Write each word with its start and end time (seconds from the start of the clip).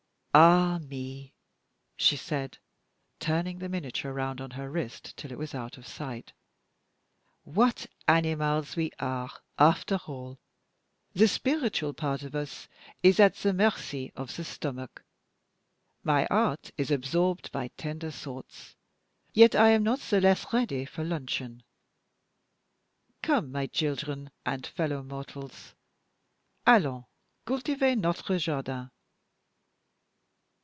"Ah 0.33 0.77
me!" 0.87 1.33
she 1.97 2.15
said, 2.15 2.57
turning 3.19 3.59
the 3.59 3.67
miniature 3.67 4.13
round 4.13 4.39
on 4.39 4.51
her 4.51 4.71
wrist 4.71 5.17
till 5.17 5.29
it 5.29 5.37
was 5.37 5.53
out 5.53 5.77
of 5.77 5.85
sight. 5.85 6.31
"What 7.43 7.85
animals 8.07 8.77
we 8.77 8.91
are, 8.99 9.29
after 9.59 9.99
all! 10.07 10.39
The 11.11 11.27
spiritual 11.27 11.93
part 11.93 12.23
of 12.23 12.33
us 12.33 12.69
is 13.03 13.19
at 13.19 13.35
the 13.35 13.51
mercy 13.51 14.13
of 14.15 14.33
the 14.37 14.45
stomach. 14.45 15.03
My 16.01 16.27
heart 16.31 16.71
is 16.77 16.91
absorbed 16.91 17.51
by 17.51 17.67
tender 17.75 18.09
thoughts, 18.09 18.77
yet 19.33 19.53
I 19.53 19.71
am 19.71 19.83
not 19.83 19.99
the 19.99 20.21
less 20.21 20.53
ready 20.53 20.85
for 20.85 21.03
luncheon! 21.03 21.61
Come, 23.21 23.51
my 23.51 23.67
children 23.67 24.31
and 24.45 24.65
fellow 24.65 25.03
mortals. 25.03 25.75
_Allons 26.65 27.03
cultiver 27.45 27.97
notre 27.97 28.37
jardin!" 28.39 28.91